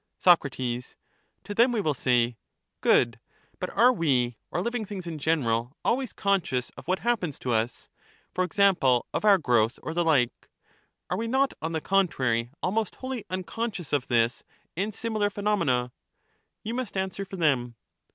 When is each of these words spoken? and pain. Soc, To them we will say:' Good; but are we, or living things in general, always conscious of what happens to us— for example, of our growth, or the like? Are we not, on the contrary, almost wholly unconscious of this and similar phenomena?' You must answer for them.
and 0.25 0.51
pain. 0.51 0.81
Soc, 0.81 0.97
To 1.43 1.53
them 1.53 1.71
we 1.71 1.79
will 1.79 1.93
say:' 1.93 2.35
Good; 2.81 3.19
but 3.59 3.69
are 3.77 3.93
we, 3.93 4.35
or 4.49 4.59
living 4.63 4.83
things 4.83 5.05
in 5.05 5.19
general, 5.19 5.77
always 5.85 6.11
conscious 6.11 6.71
of 6.71 6.87
what 6.87 6.97
happens 7.05 7.37
to 7.37 7.51
us— 7.51 7.87
for 8.33 8.43
example, 8.43 9.05
of 9.13 9.23
our 9.25 9.37
growth, 9.37 9.77
or 9.83 9.93
the 9.93 10.03
like? 10.03 10.49
Are 11.11 11.17
we 11.19 11.27
not, 11.27 11.53
on 11.61 11.73
the 11.73 11.81
contrary, 11.81 12.49
almost 12.63 12.95
wholly 12.95 13.25
unconscious 13.29 13.93
of 13.93 14.07
this 14.07 14.43
and 14.75 14.91
similar 14.91 15.29
phenomena?' 15.29 15.91
You 16.63 16.73
must 16.73 16.97
answer 16.97 17.23
for 17.23 17.35
them. 17.37 17.75